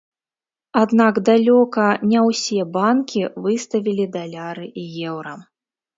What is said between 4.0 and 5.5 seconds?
даляры і еўра.